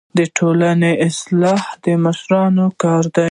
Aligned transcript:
د 0.17 0.19
ټولني 0.37 0.93
اصلاحات 1.07 1.77
د 1.83 1.85
مشرانو 2.05 2.65
کار 2.81 3.03
دی. 3.15 3.19